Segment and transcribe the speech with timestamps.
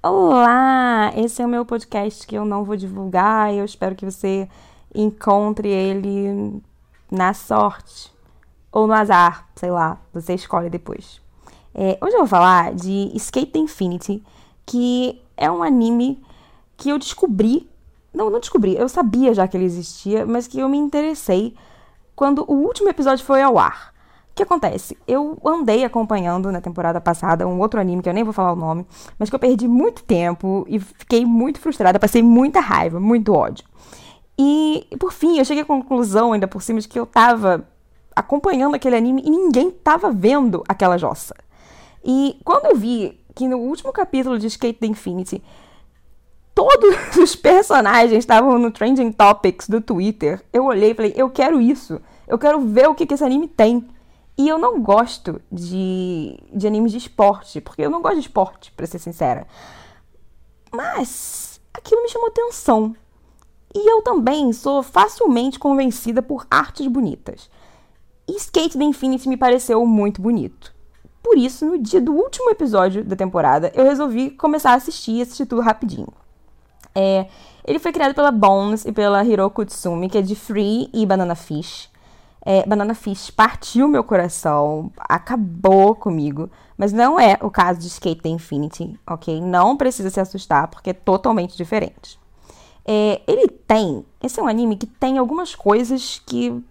[0.00, 1.12] Olá!
[1.16, 4.48] Esse é o meu podcast que eu não vou divulgar e eu espero que você
[4.94, 6.62] encontre ele
[7.10, 8.12] na sorte
[8.70, 11.20] ou no azar, sei lá, você escolhe depois.
[11.74, 14.22] É, hoje eu vou falar de Skate Infinity,
[14.64, 16.22] que é um anime
[16.76, 17.68] que eu descobri,
[18.14, 21.56] não, não descobri, eu sabia já que ele existia, mas que eu me interessei
[22.14, 23.92] quando o último episódio foi ao ar
[24.38, 24.96] que acontece?
[25.06, 28.56] Eu andei acompanhando na temporada passada um outro anime que eu nem vou falar o
[28.56, 28.86] nome,
[29.18, 33.66] mas que eu perdi muito tempo e fiquei muito frustrada, passei muita raiva, muito ódio.
[34.38, 37.68] E, por fim, eu cheguei à conclusão, ainda por cima, de que eu tava
[38.14, 41.34] acompanhando aquele anime e ninguém tava vendo aquela jossa.
[42.04, 45.42] E quando eu vi que no último capítulo de Skate the Infinity,
[46.54, 51.60] todos os personagens estavam no Trending Topics do Twitter, eu olhei e falei, eu quero
[51.60, 52.00] isso.
[52.28, 53.88] Eu quero ver o que, que esse anime tem.
[54.38, 58.70] E eu não gosto de, de animes de esporte, porque eu não gosto de esporte,
[58.70, 59.48] pra ser sincera.
[60.72, 62.94] Mas aquilo me chamou atenção.
[63.74, 67.50] E eu também sou facilmente convencida por artes bonitas.
[68.28, 70.72] E Skate the Infinity me pareceu muito bonito.
[71.22, 75.22] Por isso, no dia do último episódio da temporada, eu resolvi começar a assistir e
[75.22, 76.12] assistir tudo rapidinho.
[76.94, 77.26] É,
[77.66, 81.34] ele foi criado pela Bones e pela Hiroko Tsumi, que é de Free e Banana
[81.34, 81.90] Fish.
[82.44, 88.22] É, Banana Fish partiu meu coração, acabou comigo, mas não é o caso de Skate
[88.22, 89.40] the Infinity, ok?
[89.40, 92.18] Não precisa se assustar, porque é totalmente diferente.
[92.86, 96.64] É, ele tem, esse é um anime que tem algumas coisas que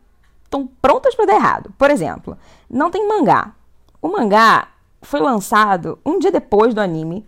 [0.43, 1.73] estão prontas para dar errado.
[1.77, 2.37] Por exemplo,
[2.69, 3.53] não tem mangá.
[4.01, 4.69] O mangá
[5.01, 7.25] foi lançado um dia depois do anime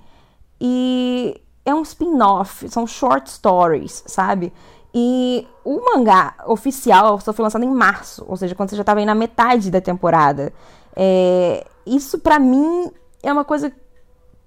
[0.59, 4.51] e é um spin-off, são short stories, sabe?
[4.93, 8.99] E o mangá oficial só foi lançado em março, ou seja, quando você já estava
[8.99, 10.51] aí na metade da temporada.
[10.95, 13.71] É, isso para mim é uma coisa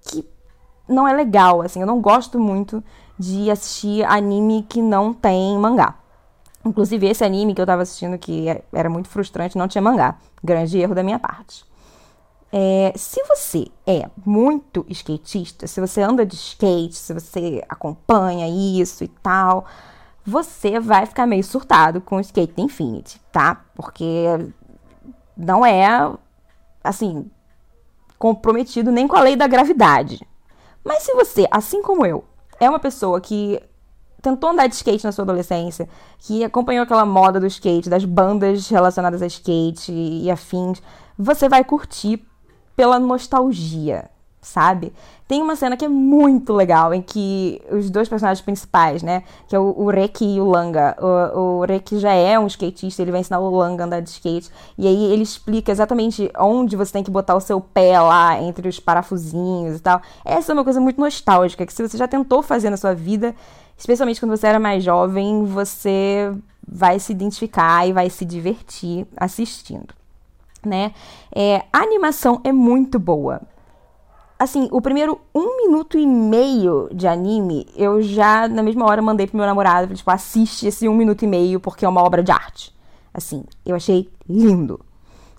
[0.01, 0.27] que
[0.87, 2.83] não é legal, assim, eu não gosto muito
[3.17, 5.95] de assistir anime que não tem mangá.
[6.65, 10.17] Inclusive esse anime que eu tava assistindo que era muito frustrante, não tinha mangá.
[10.43, 11.65] Grande erro da minha parte.
[12.51, 19.03] É, se você é muito skatista, se você anda de skate, se você acompanha isso
[19.03, 19.65] e tal,
[20.25, 23.63] você vai ficar meio surtado com o Skate Infinity, tá?
[23.75, 24.25] Porque
[25.35, 26.11] não é,
[26.83, 27.29] assim,
[28.17, 30.25] comprometido nem com a lei da gravidade.
[30.83, 32.23] Mas se você, assim como eu,
[32.59, 33.61] é uma pessoa que
[34.21, 35.89] tentou andar de skate na sua adolescência,
[36.19, 40.81] que acompanhou aquela moda do skate, das bandas relacionadas a skate e afins,
[41.17, 42.25] você vai curtir
[42.75, 44.09] pela nostalgia,
[44.43, 44.93] sabe?
[45.27, 49.23] Tem uma cena que é muito legal, em que os dois personagens principais, né?
[49.47, 50.95] Que é o, o e o Langa.
[51.01, 54.51] O, o já é um skatista, ele vai ensinar o Langa a andar de skate.
[54.77, 58.67] E aí ele explica exatamente onde você tem que botar o seu pé lá, entre
[58.67, 60.01] os parafusinhos e tal.
[60.25, 63.33] Essa é uma coisa muito nostálgica, que se você já tentou fazer na sua vida,
[63.77, 66.31] especialmente quando você era mais jovem, você
[66.67, 69.93] vai se identificar e vai se divertir assistindo.
[70.65, 70.93] Né?
[71.33, 73.41] É, a animação é muito boa
[74.37, 79.27] assim, o primeiro um minuto e meio de anime, eu já, na mesma hora, mandei
[79.27, 82.31] pro meu namorado, tipo, assiste esse um minuto e meio, porque é uma obra de
[82.31, 82.73] arte.
[83.13, 84.79] Assim, eu achei lindo.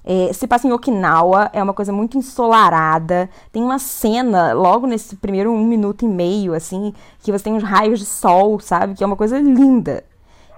[0.04, 3.28] É, se passa em Okinawa, é uma coisa muito ensolarada.
[3.50, 7.62] Tem uma cena, logo nesse primeiro um minuto e meio, assim, que você tem uns
[7.62, 8.94] raios de sol, sabe?
[8.94, 10.04] Que é uma coisa linda.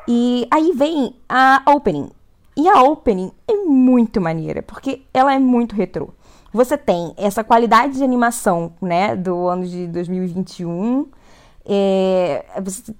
[0.08, 2.10] E aí vem a opening.
[2.56, 6.10] E a opening é muito maneira, porque ela é muito retrô
[6.56, 11.06] você tem essa qualidade de animação, né, do ano de 2021.
[11.66, 12.94] É, você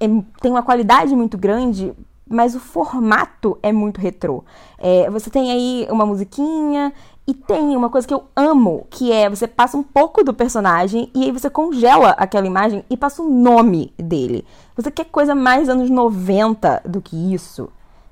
[0.00, 0.06] é,
[0.40, 1.92] tem uma qualidade muito grande,
[2.28, 4.44] mas o formato é muito retrô.
[4.78, 6.92] É, você tem aí uma musiquinha
[7.24, 11.08] e tem uma coisa que eu amo, que é você passa um pouco do personagem
[11.14, 14.44] e aí você congela aquela imagem e passa o nome dele.
[14.74, 17.68] Você quer coisa mais anos 90 do que isso,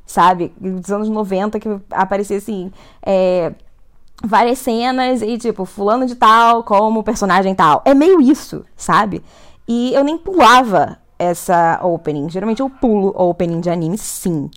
[0.07, 0.53] sabe?
[0.61, 2.71] Dos anos 90 que aparecia assim.
[3.05, 3.53] É,
[4.23, 7.83] várias cenas e, tipo, fulano de tal como personagem tal.
[7.85, 9.23] É meio isso, sabe?
[9.67, 12.29] E eu nem pulava essa opening.
[12.29, 14.51] Geralmente eu pulo opening de anime, sim.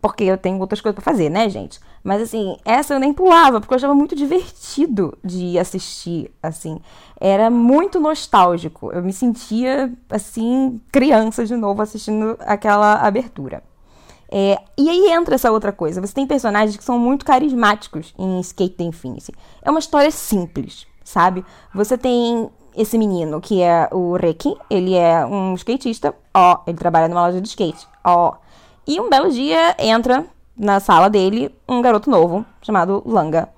[0.00, 1.80] Porque eu tenho outras coisas para fazer, né, gente?
[2.04, 6.80] Mas assim, essa eu nem pulava, porque eu achava muito divertido de assistir, assim.
[7.20, 8.92] Era muito nostálgico.
[8.92, 13.62] Eu me sentia, assim, criança de novo assistindo aquela abertura.
[14.30, 16.00] É, e aí entra essa outra coisa.
[16.00, 19.32] Você tem personagens que são muito carismáticos em Skate the Infinity.
[19.62, 21.44] É uma história simples, sabe?
[21.74, 27.08] Você tem esse menino que é o Reki, ele é um skatista, ó, ele trabalha
[27.08, 28.34] numa loja de skate, ó.
[28.86, 30.24] E um belo dia entra
[30.56, 33.48] na sala dele um garoto novo chamado Langa.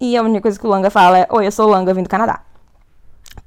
[0.00, 2.04] E a única coisa que o Langa fala é: Oi, eu sou o Langa, vim
[2.04, 2.40] do Canadá.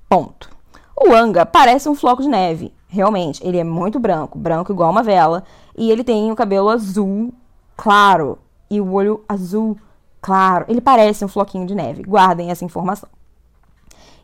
[0.09, 0.49] Ponto.
[0.95, 3.45] O Langa parece um floco de neve, realmente.
[3.45, 5.43] Ele é muito branco, branco igual uma vela,
[5.77, 7.33] e ele tem o cabelo azul
[7.75, 8.37] claro
[8.69, 9.77] e o olho azul
[10.21, 10.65] claro.
[10.67, 12.03] Ele parece um floquinho de neve.
[12.03, 13.09] Guardem essa informação.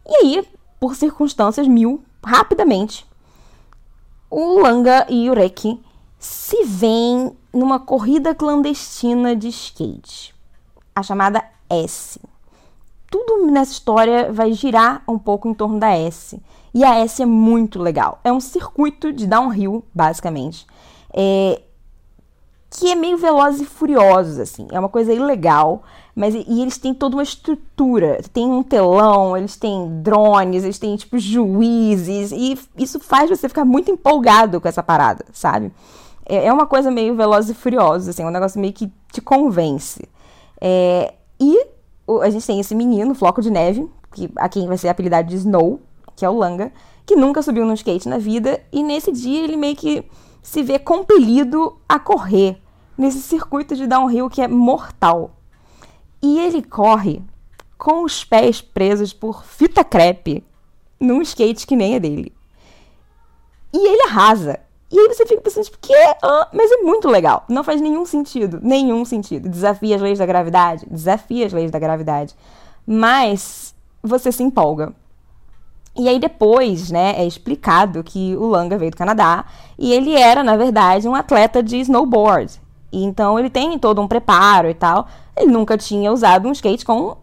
[0.07, 0.47] E aí,
[0.79, 3.05] por circunstâncias mil, rapidamente,
[4.29, 5.81] o Langa e o Reki
[6.19, 10.33] se veem numa corrida clandestina de skate,
[10.95, 12.19] a chamada S.
[13.09, 16.41] Tudo nessa história vai girar um pouco em torno da S.
[16.73, 18.19] E a S é muito legal.
[18.23, 20.67] É um circuito de downhill, basicamente.
[21.19, 21.59] É,
[22.69, 24.67] que é meio velozes e furiosos, assim.
[24.71, 25.81] É uma coisa ilegal,
[26.15, 28.19] mas e eles têm toda uma estrutura.
[28.31, 33.65] Tem um telão, eles têm drones, eles têm, tipo, juízes, e isso faz você ficar
[33.65, 35.71] muito empolgado com essa parada, sabe?
[36.25, 39.21] É, é uma coisa meio velozes e furiosos, assim, é um negócio meio que te
[39.21, 40.07] convence.
[40.61, 41.65] É, e
[42.21, 45.35] a gente tem esse menino, Floco de Neve, que a quem vai ser apelidado de
[45.37, 45.79] Snow,
[46.15, 46.71] que é o Langa,
[47.05, 50.03] que nunca subiu no skate na vida, e nesse dia ele meio que
[50.47, 52.57] se vê compelido a correr
[52.97, 55.31] nesse circuito de downhill que é mortal.
[56.21, 57.21] E ele corre
[57.77, 60.41] com os pés presos por fita crepe
[60.97, 62.33] num skate que nem é dele.
[63.73, 64.61] E ele arrasa.
[64.89, 65.93] E aí você fica pensando, tipo, que?
[66.23, 67.43] Ah, mas é muito legal.
[67.49, 68.61] Não faz nenhum sentido.
[68.63, 69.49] Nenhum sentido.
[69.49, 70.87] Desafia as leis da gravidade.
[70.89, 72.33] Desafia as leis da gravidade.
[72.85, 74.95] Mas você se empolga.
[75.97, 79.45] E aí depois, né, é explicado que o Langa veio do Canadá
[79.79, 82.61] e ele era, na verdade, um atleta de snowboard.
[82.91, 85.07] E então ele tem todo um preparo e tal.
[85.35, 87.17] Ele nunca tinha usado um skate com,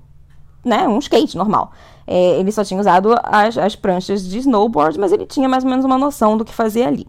[0.64, 1.70] né, um skate normal.
[2.06, 5.70] É, ele só tinha usado as, as pranchas de snowboard, mas ele tinha mais ou
[5.70, 7.06] menos uma noção do que fazer ali.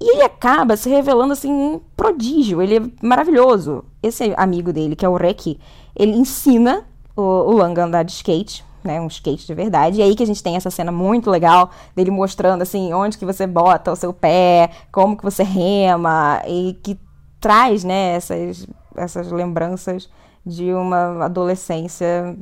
[0.00, 3.84] E ele acaba se revelando assim um prodígio, ele é maravilhoso.
[4.02, 5.60] Esse amigo dele, que é o Reki,
[5.94, 6.84] ele ensina
[7.14, 9.98] o, o Langa a andar de skate, né, um skate de verdade.
[9.98, 13.24] E aí que a gente tem essa cena muito legal dele mostrando assim onde que
[13.24, 16.98] você bota o seu pé, como que você rema e que
[17.40, 18.66] traz, né, essas
[18.96, 20.08] essas lembranças
[20.46, 22.36] de uma adolescência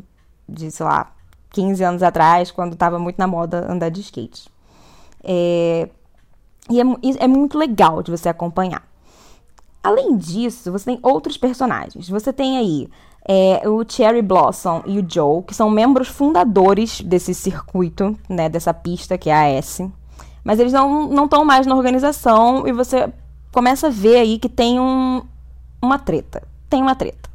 [0.48, 1.12] de, sei lá,
[1.50, 4.50] 15 anos atrás, quando estava muito na moda andar de skate.
[5.22, 5.88] É,
[6.70, 6.84] e é,
[7.20, 8.82] é muito legal de você acompanhar.
[9.82, 12.08] Além disso, você tem outros personagens.
[12.08, 12.88] Você tem aí
[13.28, 18.74] é, o Cherry Blossom e o Joe, que são membros fundadores desse circuito, né, dessa
[18.74, 19.88] pista que é a S.
[20.44, 23.12] Mas eles não estão mais na organização e você
[23.52, 25.22] começa a ver aí que tem um,
[25.80, 26.42] uma treta.
[26.69, 27.30] Tem uma treta.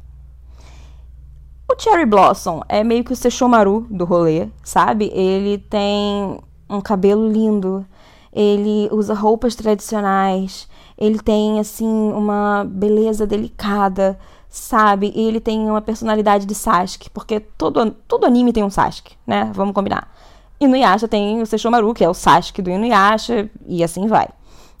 [1.70, 5.10] O Cherry Blossom é meio que o Sechomaru do rolê, sabe?
[5.14, 6.38] Ele tem
[6.68, 7.84] um cabelo lindo,
[8.32, 14.18] ele usa roupas tradicionais, ele tem assim uma beleza delicada,
[14.58, 15.12] sabe?
[15.14, 19.50] E ele tem uma personalidade de Sasuke, porque todo, todo anime tem um Sasuke, né?
[19.54, 20.12] Vamos combinar.
[20.60, 24.28] E no Yasha tem o Seishomaru, que é o Sasuke do Inuyasha, e assim vai.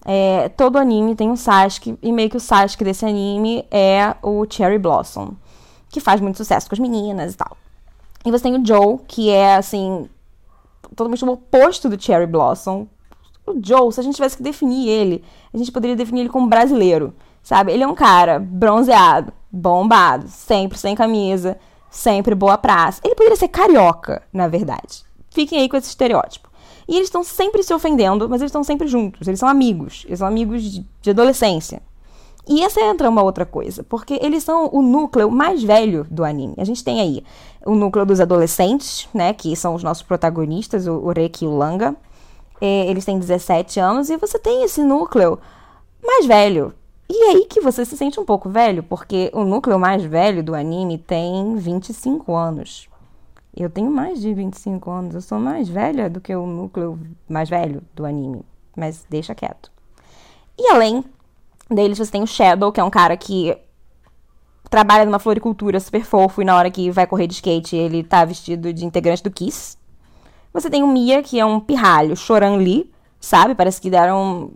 [0.04, 4.44] É, todo anime tem um Sasuke, e meio que o Sasuke desse anime é o
[4.48, 5.34] Cherry Blossom,
[5.88, 7.56] que faz muito sucesso com as meninas e tal.
[8.24, 10.08] E você tem o Joe, que é, assim,
[10.94, 12.88] totalmente o oposto do Cherry Blossom.
[13.46, 16.48] O Joe, se a gente tivesse que definir ele, a gente poderia definir ele como
[16.48, 17.72] brasileiro, sabe?
[17.72, 21.58] Ele é um cara bronzeado, bombado, sempre sem camisa,
[21.90, 23.00] sempre boa praça.
[23.04, 25.04] Ele poderia ser carioca, na verdade.
[25.30, 26.48] Fiquem aí com esse estereótipo.
[26.86, 29.28] E eles estão sempre se ofendendo, mas eles estão sempre juntos.
[29.28, 30.04] Eles são amigos.
[30.06, 31.82] Eles são amigos de, de adolescência.
[32.48, 36.54] E essa entra uma outra coisa, porque eles são o núcleo mais velho do anime.
[36.56, 37.22] A gente tem aí
[37.66, 41.54] o núcleo dos adolescentes, né, que são os nossos protagonistas, o, o Reki e o
[41.54, 41.94] Langa.
[42.58, 45.38] É, eles têm 17 anos e você tem esse núcleo
[46.02, 46.72] mais velho,
[47.08, 50.54] e aí que você se sente um pouco velho, porque o núcleo mais velho do
[50.54, 52.88] anime tem 25 anos.
[53.56, 56.98] Eu tenho mais de 25 anos, eu sou mais velha do que o núcleo
[57.28, 58.42] mais velho do anime,
[58.76, 59.72] mas deixa quieto.
[60.56, 61.04] E além
[61.70, 63.56] deles, você tem o Shadow, que é um cara que
[64.68, 68.24] trabalha numa floricultura super fofo e na hora que vai correr de skate ele tá
[68.24, 69.78] vestido de integrante do Kiss.
[70.52, 73.54] Você tem o Mia, que é um pirralho, Choran Lee, sabe?
[73.54, 74.50] Parece que deram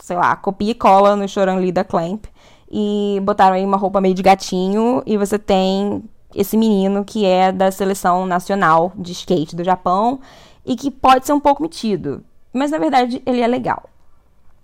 [0.00, 2.24] sei lá, copia e cola no Choranli da Clamp.
[2.70, 5.02] E botaram aí uma roupa meio de gatinho.
[5.06, 6.02] E você tem
[6.34, 10.20] esse menino que é da seleção nacional de skate do Japão.
[10.64, 12.24] E que pode ser um pouco metido.
[12.52, 13.84] Mas na verdade ele é legal.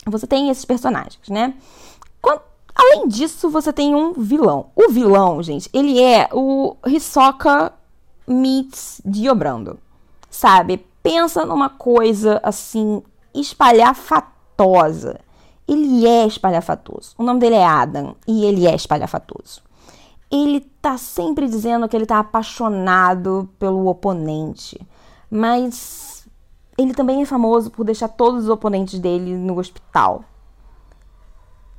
[0.06, 1.54] Você tem esses personagens, né?
[2.20, 2.40] Quando,
[2.74, 4.66] além disso, você tem um vilão.
[4.74, 7.72] O vilão, gente, ele é o Hisoka
[8.26, 9.78] meets Diobrando.
[10.30, 10.84] Sabe?
[11.02, 13.02] Pensa numa coisa assim
[13.34, 15.20] espalhafatosa
[15.68, 17.14] ele é espalhafatoso.
[17.18, 19.62] O nome dele é Adam e ele é espalhafatoso.
[20.30, 24.80] Ele tá sempre dizendo que ele tá apaixonado pelo oponente,
[25.30, 26.26] mas
[26.76, 30.24] ele também é famoso por deixar todos os oponentes dele no hospital.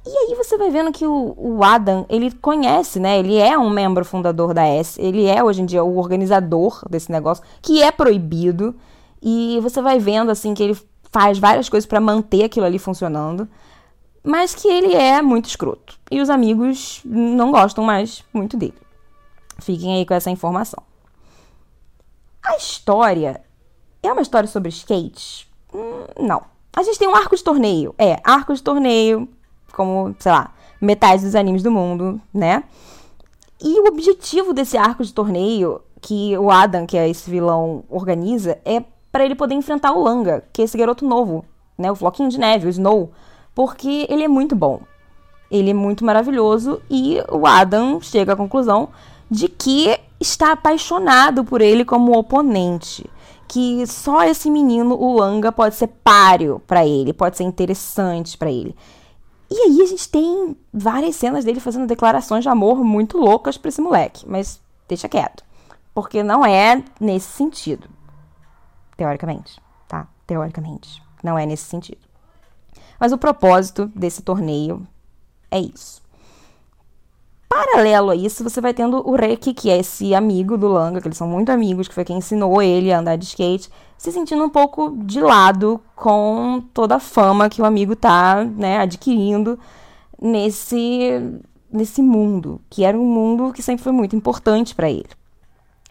[0.06, 3.20] E aí você vai vendo que o, o, Adam, ele conhece, né?
[3.20, 5.00] Ele é um membro fundador da S.
[5.02, 8.74] Ele é, hoje em dia, o organizador desse negócio, que é proibido.
[9.22, 10.78] E você vai vendo, assim, que ele
[11.12, 13.50] faz várias coisas para manter aquilo ali funcionando.
[14.28, 15.98] Mas que ele é muito escroto.
[16.12, 18.78] E os amigos não gostam mais muito dele.
[19.60, 20.84] Fiquem aí com essa informação.
[22.44, 23.42] A história
[24.04, 25.50] é uma história sobre skate?
[25.74, 26.42] Hum, não.
[26.76, 27.96] A gente tem um arco de torneio.
[27.98, 29.30] É, arco de torneio,
[29.72, 32.66] como, sei lá, metade dos animes do mundo, né?
[33.62, 38.60] E o objetivo desse arco de torneio que o Adam, que é esse vilão, organiza
[38.66, 41.46] é para ele poder enfrentar o Langa, que é esse garoto novo,
[41.78, 41.90] né?
[41.90, 43.14] O Floquinho de Neve, o Snow,
[43.58, 44.82] porque ele é muito bom.
[45.50, 48.90] Ele é muito maravilhoso e o Adam chega à conclusão
[49.32, 53.10] de que está apaixonado por ele como oponente.
[53.48, 58.52] Que só esse menino, o Langa, pode ser páreo para ele, pode ser interessante para
[58.52, 58.76] ele.
[59.50, 63.70] E aí a gente tem várias cenas dele fazendo declarações de amor muito loucas para
[63.70, 65.44] esse moleque, mas deixa quieto,
[65.96, 67.90] porque não é nesse sentido.
[68.96, 70.08] Teoricamente, tá?
[70.28, 72.07] Teoricamente, não é nesse sentido.
[73.00, 74.86] Mas o propósito desse torneio
[75.52, 76.02] é isso.
[77.50, 81.08] Paralelo a isso, você vai tendo o Reki, que é esse amigo do Langa, que
[81.08, 84.44] eles são muito amigos, que foi quem ensinou ele a andar de skate, se sentindo
[84.44, 89.58] um pouco de lado com toda a fama que o amigo tá, né, adquirindo
[90.22, 95.10] nesse nesse mundo, que era um mundo que sempre foi muito importante para ele.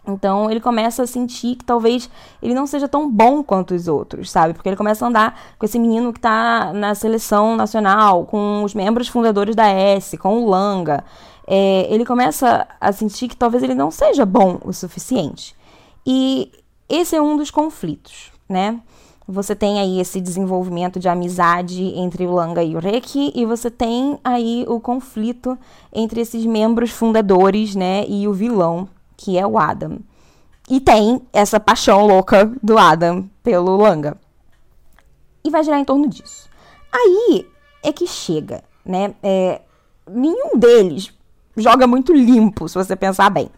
[0.07, 2.09] Então ele começa a sentir que talvez
[2.41, 4.53] ele não seja tão bom quanto os outros, sabe?
[4.53, 8.73] Porque ele começa a andar com esse menino que tá na seleção nacional, com os
[8.73, 11.03] membros fundadores da S, com o Langa
[11.47, 15.55] é, ele começa a sentir que talvez ele não seja bom o suficiente.
[16.05, 16.51] E
[16.89, 18.81] esse é um dos conflitos, né?
[19.25, 23.69] Você tem aí esse desenvolvimento de amizade entre o Langa e o Reki, e você
[23.71, 25.57] tem aí o conflito
[25.91, 29.99] entre esses membros fundadores, né, e o vilão, que é o Adam.
[30.69, 34.17] E tem essa paixão louca do Adam pelo Langa.
[35.43, 36.47] E vai girar em torno disso.
[36.93, 37.47] Aí
[37.83, 39.13] é que chega, né?
[39.23, 39.61] É,
[40.09, 41.13] nenhum deles
[41.55, 43.49] joga muito limpo, se você pensar bem.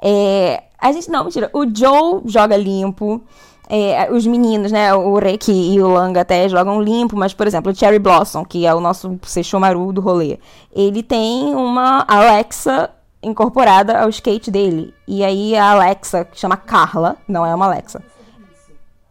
[0.00, 1.50] É, a gente, não, mentira.
[1.52, 3.22] O Joe joga limpo.
[3.68, 4.94] É, os meninos, né?
[4.94, 8.66] O Reki e o Langa até jogam limpo, mas, por exemplo, o Cherry Blossom, que
[8.66, 10.38] é o nosso Seixomaru do rolê,
[10.70, 12.90] ele tem uma Alexa
[13.24, 14.94] incorporada ao skate dele.
[15.06, 18.02] E aí a Alexa, que chama Carla, não é uma Alexa.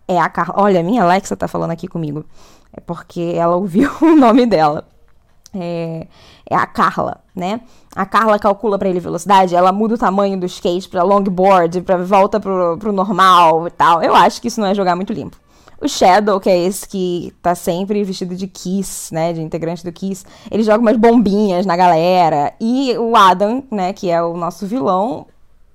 [0.08, 0.56] É a Carla.
[0.58, 2.26] Olha, minha Alexa tá falando aqui comigo.
[2.72, 4.86] É porque ela ouviu o nome dela.
[5.56, 6.08] É,
[6.50, 7.62] é a Carla, né?
[7.96, 11.98] A Carla calcula para ele velocidade, ela muda o tamanho do skate para longboard, para
[11.98, 14.02] volta pro, pro normal e tal.
[14.02, 15.38] Eu acho que isso não é jogar muito limpo.
[15.84, 19.92] O Shadow, que é esse que tá sempre vestido de Kiss, né, de integrante do
[19.92, 22.54] Kiss, ele joga umas bombinhas na galera.
[22.58, 25.28] E o Adam, né, que é o nosso vilão,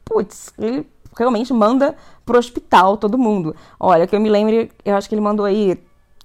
[0.07, 3.55] putz, ele realmente manda pro hospital todo mundo.
[3.79, 5.79] Olha, que eu me lembro, eu acho que ele mandou aí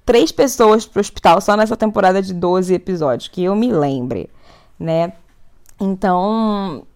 [0.06, 4.30] três pessoas pro hospital só nessa temporada de 12 episódios, que eu me lembre,
[4.80, 5.12] né?
[5.78, 6.88] Então,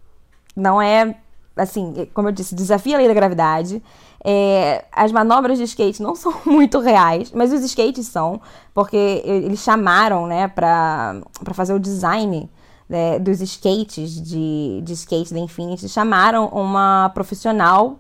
[0.56, 1.17] não é
[1.57, 3.81] assim, como eu disse, desafia a lei da gravidade.
[4.23, 8.41] É, as manobras de skate não são muito reais, mas os skates são,
[8.73, 12.49] porque eles chamaram, né, pra, pra fazer o design
[12.89, 17.99] né, dos skates de, de skate da Infinity, chamaram uma profissional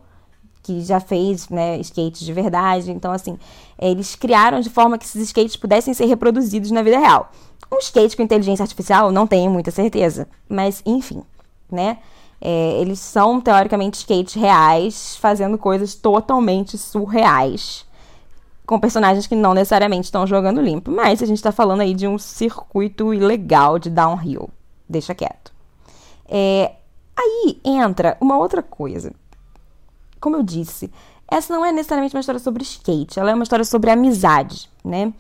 [0.67, 2.91] que já fez né, skates de verdade.
[2.91, 3.37] Então, assim,
[3.79, 7.31] eles criaram de forma que esses skates pudessem ser reproduzidos na vida real.
[7.71, 10.27] Um skate com inteligência artificial, não tenho muita certeza.
[10.49, 11.23] Mas, enfim,
[11.71, 11.99] né?
[12.39, 17.85] É, eles são, teoricamente, skates reais, fazendo coisas totalmente surreais.
[18.65, 20.91] Com personagens que não necessariamente estão jogando limpo.
[20.91, 24.49] Mas a gente está falando aí de um circuito ilegal de downhill.
[24.87, 25.51] Deixa quieto.
[26.27, 26.73] É,
[27.17, 29.13] aí entra uma outra coisa
[30.19, 30.91] como eu disse,
[31.29, 35.13] essa não é necessariamente uma história sobre skate, ela é uma história sobre amizade, né?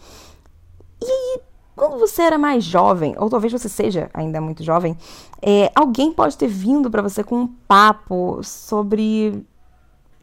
[1.01, 1.39] E
[1.77, 4.97] quando você era mais jovem, ou talvez você seja ainda muito jovem,
[5.41, 9.45] é, alguém pode ter vindo para você com um papo sobre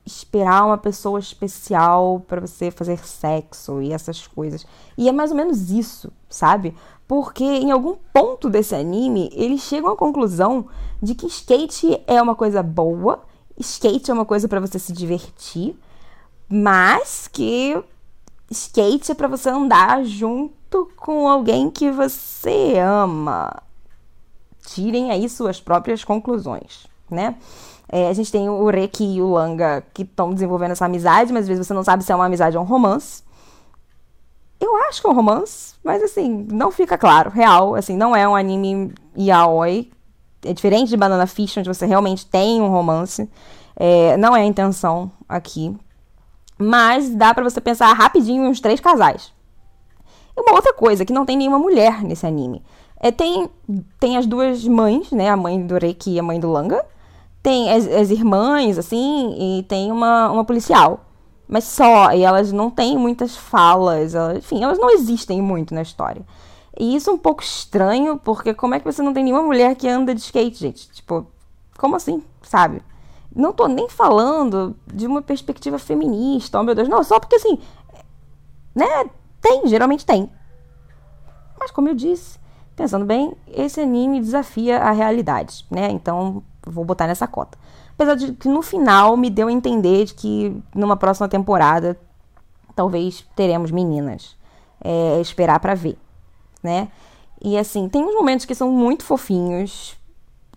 [0.04, 4.66] esperar uma pessoa especial para você fazer sexo e essas coisas.
[4.98, 6.76] E é mais ou menos isso, sabe?
[7.08, 10.66] Porque em algum ponto desse anime, eles chegam à conclusão
[11.00, 13.22] de que skate é uma coisa boa
[13.58, 15.78] skate é uma coisa para você se divertir,
[16.48, 17.82] mas que
[18.50, 20.54] skate é para você andar junto
[20.96, 23.62] com alguém que você ama.
[24.66, 27.36] Tirem aí suas próprias conclusões, né?
[27.88, 31.42] É, a gente tem o Reki e o Langa que estão desenvolvendo essa amizade, mas
[31.42, 33.22] às vezes você não sabe se é uma amizade ou um romance.
[34.60, 38.26] eu acho que é um romance, mas assim, não fica claro, real, assim, não é
[38.26, 39.90] um anime yaoi.
[40.42, 43.28] É diferente de Banana Fish, onde você realmente tem um romance.
[43.76, 45.76] É, não é a intenção aqui.
[46.58, 49.33] Mas dá para você pensar rapidinho em uns três casais.
[50.36, 52.62] E uma outra coisa, que não tem nenhuma mulher nesse anime.
[53.00, 53.48] É, tem,
[54.00, 55.28] tem as duas mães, né?
[55.28, 56.84] A mãe do Reiki e a mãe do Langa.
[57.42, 61.04] Tem as, as irmãs, assim, e tem uma, uma policial.
[61.46, 65.82] Mas só, e elas não têm muitas falas, elas, enfim, elas não existem muito na
[65.82, 66.24] história.
[66.78, 69.76] E isso é um pouco estranho, porque como é que você não tem nenhuma mulher
[69.76, 70.90] que anda de skate, gente?
[70.90, 71.26] Tipo,
[71.78, 72.82] como assim, sabe?
[73.34, 77.58] Não tô nem falando de uma perspectiva feminista, oh meu Deus, não, só porque assim,
[78.74, 79.10] né,
[79.44, 80.30] tem, geralmente tem.
[81.60, 82.38] Mas como eu disse,
[82.74, 85.90] pensando bem, esse anime desafia a realidade, né?
[85.90, 87.58] Então, vou botar nessa cota.
[87.92, 91.96] Apesar de que no final me deu a entender de que numa próxima temporada
[92.74, 94.34] talvez teremos meninas.
[94.82, 95.96] É, esperar para ver,
[96.62, 96.88] né?
[97.40, 99.96] E assim, tem uns momentos que são muito fofinhos,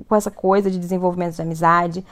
[0.07, 2.05] com essa coisa de desenvolvimento de amizade.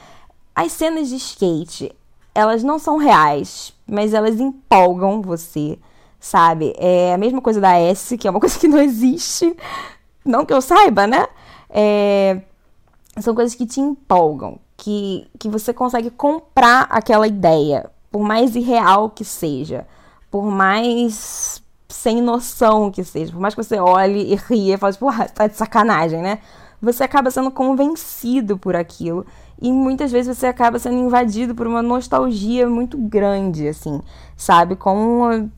[0.54, 1.94] As cenas de skate,
[2.34, 5.78] elas não são reais, mas elas empolgam você,
[6.26, 6.74] sabe?
[6.76, 9.56] É a mesma coisa da S, que é uma coisa que não existe.
[10.24, 11.26] Não que eu saiba, né?
[11.70, 12.40] É...
[13.20, 19.08] São coisas que te empolgam, que, que você consegue comprar aquela ideia, por mais irreal
[19.08, 19.86] que seja,
[20.30, 24.96] por mais sem noção que seja, por mais que você olhe e ria e fale,
[24.98, 26.40] porra, tá de sacanagem, né?
[26.82, 29.24] Você acaba sendo convencido por aquilo
[29.62, 34.02] e muitas vezes você acaba sendo invadido por uma nostalgia muito grande, assim,
[34.36, 34.76] sabe?
[34.76, 35.50] Como uma...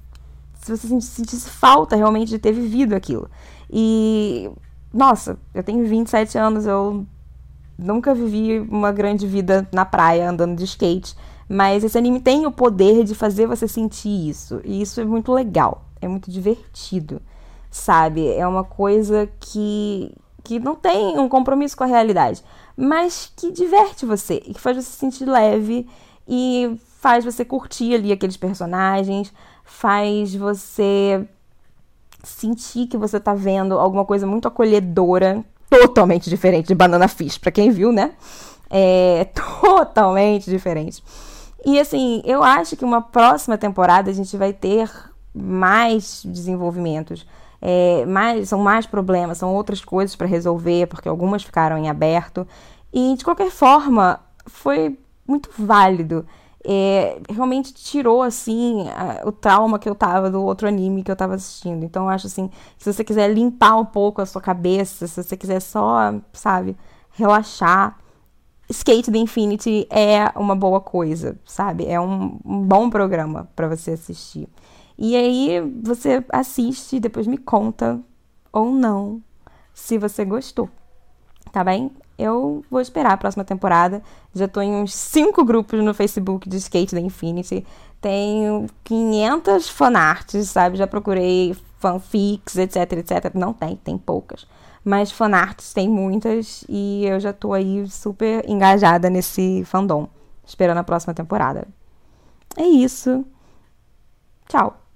[0.76, 3.30] se você sentisse falta realmente de ter vivido aquilo.
[3.70, 4.50] E,
[4.92, 7.06] nossa, eu tenho 27 anos, eu
[7.78, 11.16] nunca vivi uma grande vida na praia andando de skate,
[11.48, 15.32] mas esse anime tem o poder de fazer você sentir isso, e isso é muito
[15.32, 17.22] legal, é muito divertido,
[17.70, 18.28] sabe?
[18.32, 20.12] É uma coisa que
[20.44, 22.42] que não tem um compromisso com a realidade,
[22.74, 25.86] mas que diverte você e que faz você se sentir leve
[26.26, 29.30] e faz você curtir ali aqueles personagens,
[29.68, 31.24] faz você
[32.24, 37.52] sentir que você tá vendo alguma coisa muito acolhedora, totalmente diferente de Banana Fish, para
[37.52, 38.12] quem viu, né?
[38.70, 39.26] É
[39.60, 41.04] totalmente diferente.
[41.64, 44.90] E assim, eu acho que uma próxima temporada a gente vai ter
[45.34, 47.26] mais desenvolvimentos
[47.60, 52.46] é, mais, são mais problemas, são outras coisas para resolver, porque algumas ficaram em aberto.
[52.92, 56.26] E de qualquer forma, foi muito válido.
[56.64, 61.16] É, realmente tirou assim a, o trauma que eu tava do outro anime que eu
[61.16, 61.84] tava assistindo.
[61.84, 65.36] Então eu acho assim, se você quiser limpar um pouco a sua cabeça, se você
[65.36, 66.76] quiser só, sabe,
[67.10, 67.98] relaxar,
[68.70, 71.86] Skate the Infinity é uma boa coisa, sabe?
[71.86, 74.46] É um, um bom programa para você assistir.
[74.98, 78.00] E aí você assiste depois me conta
[78.52, 79.22] ou não
[79.72, 80.68] se você gostou.
[81.52, 81.90] Tá bem?
[82.18, 84.02] Eu vou esperar a próxima temporada.
[84.34, 87.64] Já tô em uns cinco grupos no Facebook de Skate da Infinity.
[88.00, 90.76] Tenho 500 fanarts, sabe?
[90.76, 93.34] Já procurei fanfics, etc, etc.
[93.34, 94.46] Não tem, tem poucas.
[94.84, 100.08] Mas fanarts tem muitas e eu já tô aí super engajada nesse fandom.
[100.44, 101.68] Esperando a próxima temporada.
[102.56, 103.24] É isso.
[104.48, 104.87] Tchau.